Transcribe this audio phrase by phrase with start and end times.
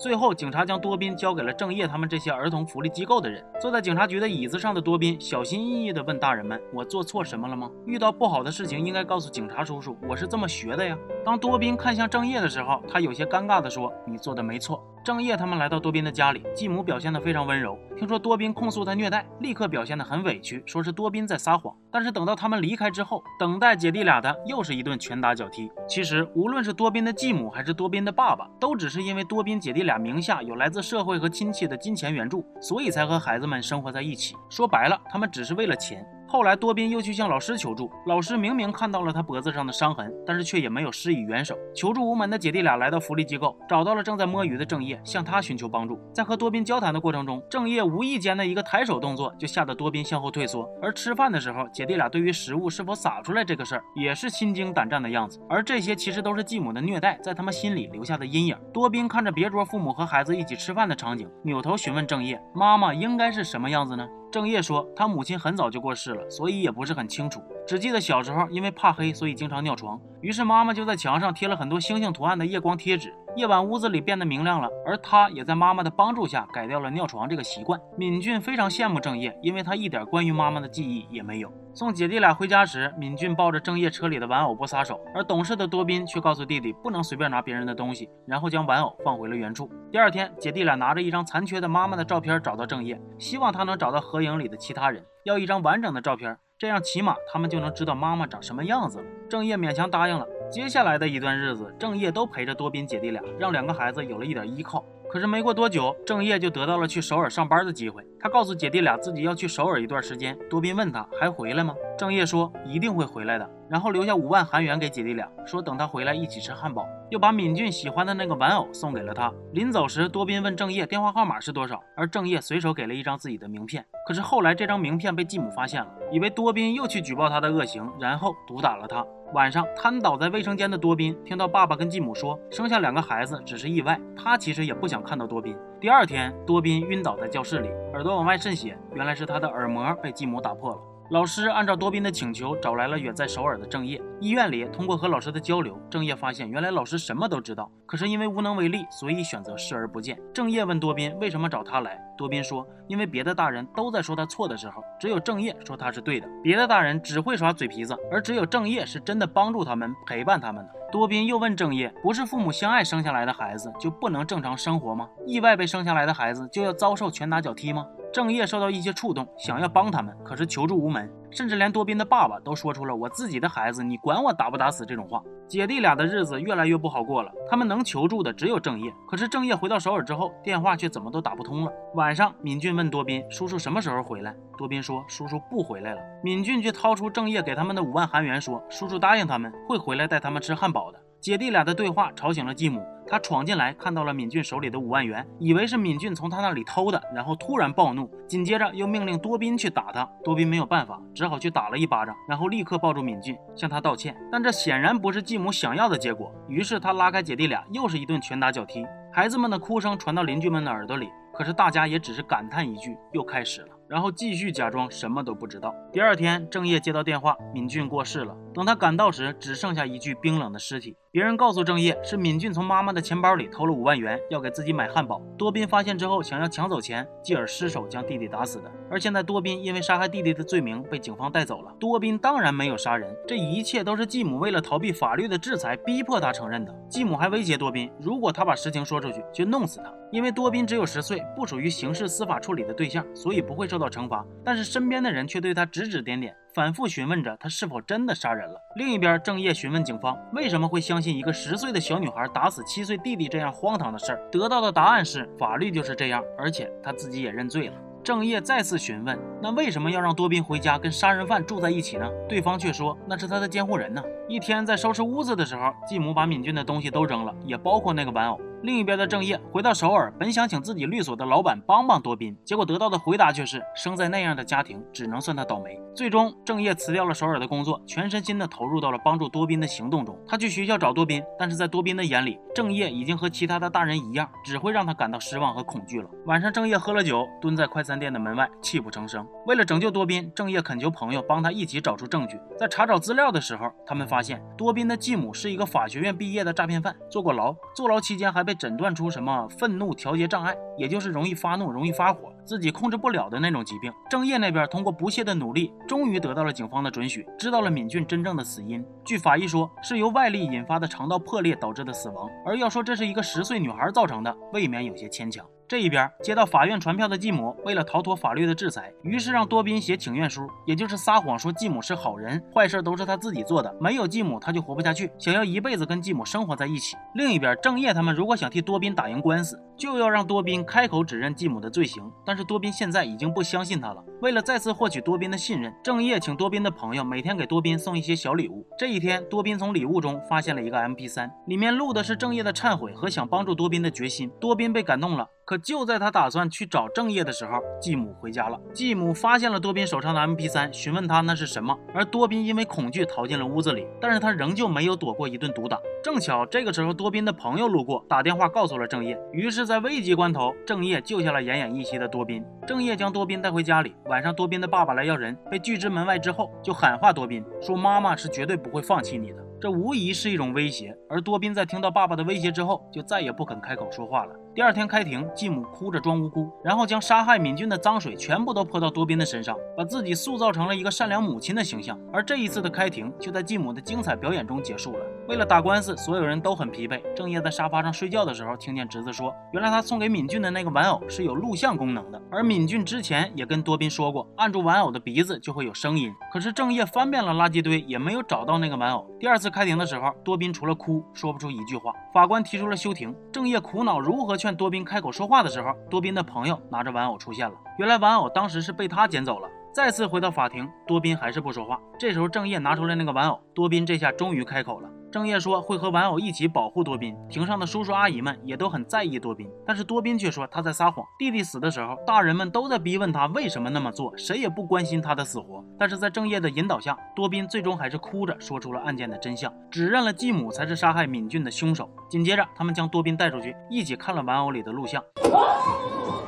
[0.01, 3.45] 最后，警察将多彬交给了郑业他们这些儿童福利机构的人。
[3.61, 7.69] 坐在警察局的椅子上的多彬小心翼翼地问大人们：“我做错什么了吗？
[7.85, 17.77] 遇到不好的事情应该告诉警察叔叔，我是这么学的呀。”当多彬看向郑业的时候，他有些尴尬地说：“你做的没错。”郑业他们来到多彬的家里，继母表现得非常温柔。
[17.97, 21.75] 听说多彬控诉他虐待，立刻表现得很委屈，说是多彬在撒谎。
[21.91, 25.71] 但是等到他们离开之后，等待姐弟俩的又是一顿拳打脚踢。
[25.87, 34.37] 其实无论是多彬的继母还是多彬的爸爸，都只是因为多彬姐弟俩俩名下有来自社会和亲戚的金钱援助，所以才和孩子们生活在一起。
[34.49, 36.01] 说白了，他们只是为了钱。
[36.31, 37.91] 后来，多彬又去向老师求助。
[38.05, 41.57] 老师明明看到了他脖子上的伤痕，但是却也没有施以援手。
[41.75, 45.99] 求助无门的姐弟俩来到福利机构，找到了正在摸鱼的郑业，向他寻求帮助。
[46.13, 50.65] 在和多彬交谈的过程中，郑业无意间的一个抬手动作，就吓得多彬向后退缩。
[50.81, 55.37] 而吃饭的时候，姐弟俩对于食物是否洒出来这个事儿，也是心惊胆战的样子。
[55.49, 58.57] 而这些其实都是继母的虐待在他们心里留下的阴影。
[58.71, 69.99] 多彬看着别桌父母和孩子一起吃饭的场景，扭头询问郑业：“妈妈应该是什么样子呢？”郑烨说，他母亲很早就过世了，所以也不是很清楚，只记得小时候因为怕黑，所以经常尿床。
[70.21, 73.13] 于是妈妈就在墙上贴了很多星星图案的夜光贴纸。
[73.35, 77.79] 夜晚屋子里变得明亮了，而他也在妈妈的帮助下改掉了尿床这个习惯。
[77.97, 81.51] 敏俊非常羡慕郑业，因为他一点关于妈妈的记忆也没有。
[81.73, 89.69] 送姐弟俩回家时，敏俊抱着郑业车里的玩偶不撒手，而懂事的多彬却告诉弟弟不能随便拿别人的东西，然后将玩偶放回了原处。
[89.89, 99.05] 第二天，姐弟俩拿着一张残缺的妈妈的照片找到郑业，希望他能找到合影里的其他人，要一张完整的照片，这样起码他们就能知道妈妈长什么样子了。
[99.29, 100.25] 郑业勉强答应了。
[100.51, 104.83] 接下来的一段日子，郑业都陪着多彬姐弟俩，让两个孩子有了一点依靠。
[105.09, 108.05] 可是没过多久，郑业就得到了去首尔上班的机会。
[108.19, 110.37] 他告诉姐弟俩自己要去首尔一段时间。
[110.49, 111.73] 多彬问他还回来吗？
[111.97, 116.85] 郑业说一定会回来的，然后留下五万韩元给姐弟俩，说等他回来一起吃汉堡。
[117.09, 119.31] 又把敏俊喜欢的那个玩偶送给了他。
[119.53, 123.85] 临走时，多彬问郑业电话号码是多少，而郑业随手给了一张自己的名片。
[124.05, 129.05] 可是后来这张名片被继母发现了，以为多彬又去举报他的恶行，然后毒打了他。
[129.33, 135.55] 晚上瘫倒在卫生间的多宾听到爸爸跟继母说生下两个孩子只是意外，他其实也不想看到多宾。
[135.79, 140.90] 第二天，多宾晕倒在教室里，耳朵往外渗血，原来是他的耳膜被继母打破了。
[141.11, 144.01] 老师按照多宾的请求找来了远在首尔的郑业。
[144.21, 150.17] 医院里，通过和老师的交流，郑业发现原来老师什么都知道，可是因为无能为力，所以选择视而不见。
[150.33, 156.25] 郑业问多宾为什么找他来，多宾说，因为别的大人都在说他错的时候，只有郑业说他是对的。
[156.41, 160.80] 别的大人只会耍嘴皮子，而只有郑业是真的帮助他们、陪伴他们的。
[160.91, 165.07] 多宾又问郑业，不是父母相爱生下来的孩子就不能正常生活吗？
[165.25, 167.87] 意外被生下来的孩子就要遭受拳打脚踢吗？
[168.11, 175.23] 郑业受到一些触动，想要帮他们，可是求助无门，甚至连多宾的爸爸都说出了“我自己的孩子，你管我打不打死”这种话。
[175.47, 178.93] 姐弟俩的日子越来越不好过了，他们能求助的只有郑业。
[179.07, 181.71] 可是郑业回到首尔之后，电话却怎么都打不通了。
[181.95, 200.03] 晚上，敏俊问多宾：“叔叔什么时候回来？”多宾说：“叔叔不回来了。”敏俊却掏出郑业给他们的五万韩元，说：“叔叔答应他们会回来带他们吃汉堡的。”姐弟俩的对话吵醒了继母，她闯进来看到了敏俊手里的五万元，以为是敏俊从他那里偷的，然后突然暴怒，紧接着又命令多彬去打他。
[200.23, 204.17] 多彬没有办法，只好去打了一巴掌，然后立刻抱住敏俊向他道歉。
[204.31, 208.83] 但这显然不是继母想要的结果，于是他拉开姐弟俩，又是一顿拳打脚踢。
[209.13, 213.67] 孩子们的哭声传到邻居们的耳朵里，可是大家也只是感叹一句：又开始了。
[213.91, 215.75] 然后继续假装什么都不知道。
[215.91, 218.33] 第二天，郑业接到电话，敏俊过世了。
[218.53, 220.95] 等他赶到时，只剩下一具冰冷的尸体。
[221.11, 225.21] 别人告诉郑业，是敏俊从妈妈的钱包里偷了五万元，要给自己买汉堡。
[225.37, 228.71] 多宾发现之后，想要抢走钱，继而失手将弟弟打死的。
[228.89, 231.73] 而现在，多宾因为杀害弟弟的罪名被警方带走了。
[231.77, 236.73] 多宾当然没有杀人，这一切都是继母为了逃避法律的制裁，逼迫他承认的。
[236.87, 239.93] 继母还威胁多宾，如果他把实情说出去，就弄死他。
[240.11, 244.25] 因为多宾只有十岁，不属于刑事司法处理的对象，所以不会受到惩罚。
[244.45, 246.33] 但是身边的人却对他指指点点。
[246.53, 248.59] 反复询问着他是否真的杀人了。
[248.75, 257.73] 另一边，郑业询问警方为什么会相信一个十岁的小女孩打死七岁弟弟这样荒唐的事儿，得到的答案是法律就是这样，而且他自己也认罪了。
[258.03, 262.07] 郑业再次询问，那为什么要让多宾回家跟杀人犯住在一起呢？
[262.29, 264.03] 对方却说那是他的监护人呢。
[264.27, 268.39] 一天在收拾屋子的时候，继母把敏俊的东西都扔了，也包括那个玩偶。
[268.61, 275.81] 另一边的郑业回到首尔，本想请自己律所的老板帮帮多宾，结果得到的回答却是生在那样的家庭，只能算他倒霉。
[275.95, 280.15] 最终，郑业辞掉了首尔的工作，全身心的投入到了帮助多宾的行动中。
[280.27, 286.07] 他去学校找多宾，但是在多宾的眼里，郑业已经和其他的大人一样，只会让他感到失望和恐惧了。
[286.27, 289.25] 晚上，郑业喝了酒，蹲在快餐店的门外，泣不成声。
[289.45, 292.39] 为了拯救多宾，郑业恳求朋友帮他一起找出证据。
[292.57, 298.51] 在查找资料的时候，他们发现多宾的继母是一个法学院毕业的诈骗犯，坐过牢，坐牢期间还被。
[298.61, 303.91] 诊断出什么愤怒调节障碍，也就是容易发怒、容易发火、自己控制不了的那种疾病。
[304.07, 308.85] 郑业那边通过不懈的努力，终于得到了警方的准许，知道了敏俊真正的死因。
[309.03, 312.29] 据法医说，是由外力引发的肠道破裂导致的死亡。
[312.45, 315.43] 而要说这是一个十岁女孩造成的，未免有些牵强。
[315.71, 326.97] 这一边接到法院传票的继母，为了逃脱法律的制裁，于是让多宾写请愿书，也就是撒谎说继母是好人，坏事都是他自己做的，没有继母他就活不下去，想要一辈子跟继母生活在一起。
[327.15, 332.03] 另一边，郑业他们如果想替多宾打赢官司，就要让多宾开口指认继母的罪行。
[332.23, 334.03] 但是多宾现在已经不相信他了。
[334.21, 338.63] 为了再次获取多宾的信任，郑业请多宾的朋友每天给多宾送一些小礼物。
[338.77, 344.29] 这一天，多宾从礼物中发现了一个 MP3，里面录的是郑业的忏悔和想帮助多宾的决心。
[344.39, 345.25] 多宾被感动了。
[345.43, 348.57] 可就在他打算去找郑业的时候，继母回家了。
[348.73, 351.77] 继母发现了多宾手上的 MP3，询问他那是什么。
[351.93, 355.77] 而多宾因为恐惧逃进了屋子里，但是他仍旧没有躲过一顿毒打。
[356.01, 359.19] 正巧这个时候，多宾的朋友路过，打电话告诉了郑业。
[359.33, 362.43] 于是，在在危急关头，郑业救下了奄奄一息的多宾。
[362.67, 363.95] 郑业将多宾带回家里。
[364.07, 370.93] 晚上，多宾的爸爸来要人，被拒之门外之后，就喊话多宾说：“妈妈是绝对不会放弃你的。”这无疑是一种威胁。
[371.07, 374.35] 而多宾在听到爸爸的威胁之后，就再也不肯开口说话了。
[374.53, 381.97] 第二天开庭，继母哭着装无辜，然后将杀害敏俊的脏水全部都泼到多宾的身上，把自己塑造成了一个善良母亲的形象。
[382.11, 385.05] 而这一次的开庭就在继母的精彩表演中结束了。
[385.29, 387.01] 为了打官司，所有人都很疲惫。
[387.15, 396.11] 郑业在沙发上睡觉的时候，听见侄子说，原来他送给敏俊的那个玩偶是有录像功能的，而敏俊之前也跟多宾说过，按住玩偶的鼻子就会有声音。
[396.29, 399.09] 可是郑业翻遍了垃圾堆，也没有找到那个玩偶。
[399.17, 401.93] 第二次开庭的时候，多宾除了哭，说不出一句话。
[402.13, 403.15] 法官提出了休庭。
[403.31, 404.40] 郑业苦恼如何。
[404.41, 407.53] 劝多宾开口说话的时候，多宾的朋友拿着玩偶出现了。
[407.77, 409.47] 原来玩偶当时是被他捡走了。
[409.71, 411.79] 再次回到法庭，多宾还是不说话。
[411.99, 414.89] 这时候郑业拿出来那个玩偶，多宾这下终于开口了。
[415.11, 421.05] 郑业说会和玩偶一起保护多宾，庭上的叔叔阿姨们也都很在意多宾，但是多宾却说他在撒谎。
[421.19, 425.61] 弟弟死的时候，大人们都在逼问他为什么那么做，谁也不关心他的死活。
[425.77, 431.89] 但是在郑业的引导下，多宾最终还是哭着说出了案件的真相，指认了继母才是杀害敏俊的凶手。
[432.09, 435.03] 紧接着，他们将多宾带出去，一起看了玩偶里的录像。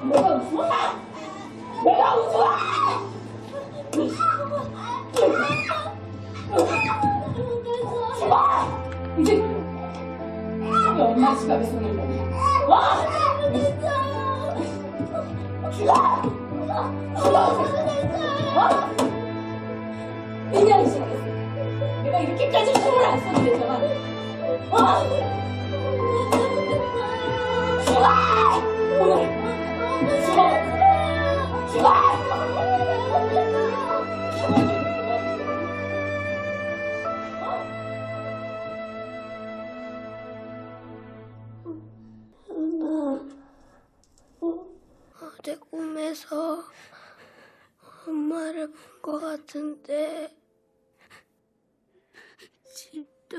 [0.05, 0.19] 你这
[6.57, 7.22] 有
[8.33, 8.67] 와!
[9.19, 12.97] 이제 우리 엄마 지갑에 손을 넣어 와!
[15.69, 15.93] 죽어!
[17.15, 17.37] 죽어!
[18.55, 18.59] 어?
[20.51, 21.25] 인간이 시작했어
[22.03, 23.79] 내가 이렇게까지 춤을 안 써도 되잖아
[24.71, 25.03] 와!
[27.85, 28.07] 죽어!
[30.25, 30.39] 죽어!
[31.71, 32.92] 죽어!
[49.03, 50.33] 것 같은데
[52.63, 53.37] 진짜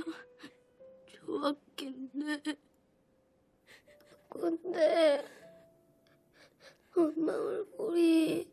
[1.07, 2.43] 좋았겠네.
[4.29, 5.25] 근데
[6.95, 8.53] 엄마 얼굴이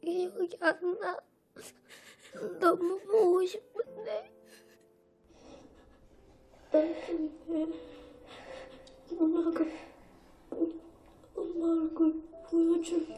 [0.00, 1.18] 기억이 안 나.
[2.60, 4.32] 너무 보고 싶은데.
[9.18, 9.64] 엄마가
[11.34, 13.15] 엄마 얼굴 보여줄게.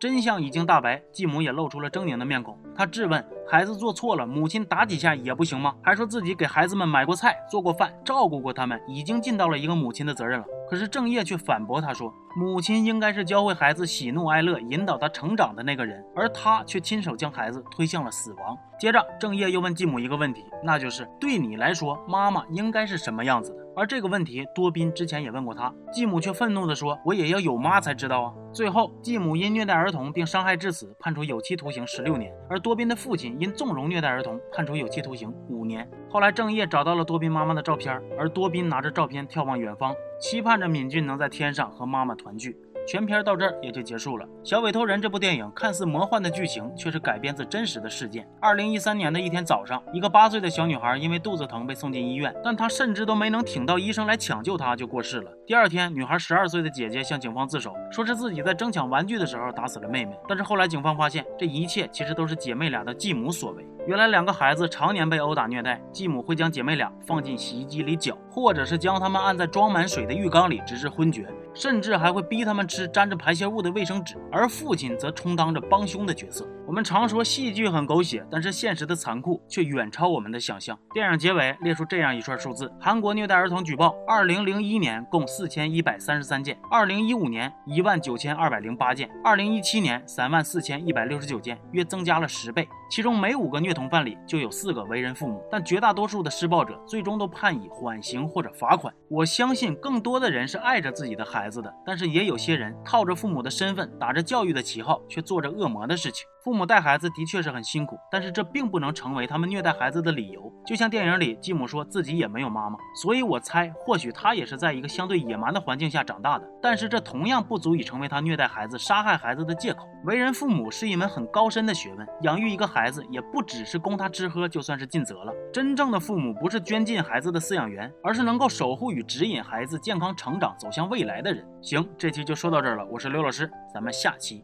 [0.00, 2.58] 真相已经大白，继母也露出了狰狞的面孔。
[2.74, 5.74] 她质问：孩子做错了，母亲打几下也不行吗？
[5.82, 10.46] 还说自己给孩子们买过菜、做过饭、照顾过他们，已经尽到了一个母亲的责任了。
[10.70, 23.66] 可是郑业却反驳他说：“母亲应该是教会孩子喜怒哀乐、引导他成长的那个人，而他却亲手将孩子推向了死亡。”接着，郑业又问继母一个问题，那就是对你来说，妈妈应该是什么样子的？
[23.80, 35.90] 而这个问题，多宾之前也问过他，继母却愤怒地说：“我也要有妈才知道啊！”最后，继母因虐待儿童并伤害致死，判处有期徒刑十六年；而多宾的父亲因纵容虐待儿童，判处有期徒刑五年。
[36.10, 39.94] 后来，郑业找到了多宾妈妈的照片，而多宾拿着照片眺望远方。
[40.20, 42.54] 期盼着敏俊能在天上和妈妈团聚。
[42.90, 44.26] 全片到这儿也就结束了。
[44.42, 48.28] 《小委托人》这部电影看似魔幻的剧情，却是改编自真实的事件。
[48.40, 55.30] 二零一三年的一天早上，一个八岁的小女孩因为肚子疼被送进医院，但她甚至都没能挺到医生来抢救她，就过世了。
[55.46, 60.18] 第二天，女孩十二岁的姐姐向警方自首，说是自己在争抢玩具的时候打死了妹妹。
[60.26, 63.64] 但是后来警方发现，这一切其实都是姐妹俩的继母所为。
[63.86, 71.28] 原来两个孩子常年被殴打虐待，继母会将姐妹俩放进洗衣机里搅，或者是将她们按在装满水的浴缸里直至昏厥。
[71.52, 76.46] 甚至还会逼他们吃沾着排泄物的卫生纸，而父亲则充当着帮凶的角色。
[76.70, 80.78] 我们常说戏剧很狗血，但是现实的残酷却远超我们的想象。
[80.94, 92.68] 电影结尾列出这样一串数字：韩国虐待儿童举报，二零零一年共四千一百三十三件，二零一五年一万九千二百零八件，二零一七年三万四千一百六十九件，约增加了十倍。
[92.88, 98.94] 其中每五个虐童犯里就有四个为人父母，但绝大多数的施暴者最终都判以缓刑或者罚款。
[99.08, 106.24] 我相信更多的人是爱着自己的孩子的，但是也有些人套着父母的身份，打着教育的旗号，却做着恶魔的事情。
[106.42, 110.50] 父母带孩子的确是很辛苦，但是这并不能成为他们虐待孩子的理由。
[110.64, 116.48] 就像电影里继母说自己也没有妈妈，所以我猜或许她也是在一个相对野蛮的环境下长大的。
[116.62, 119.86] 但是这同样不足以成为她虐待孩子、杀害孩子的借口。
[120.06, 125.32] 为人父母是一门很高深的学问，养育一个孩子也不只是供他吃喝就算是尽责了。
[125.52, 131.46] 真正的父母不是捐进孩子的饲养员，而是能够守护与指引孩子健康成长、走向未来的人。
[131.60, 134.42] 行，这期就说到这儿了，我是刘老师，咱们下期。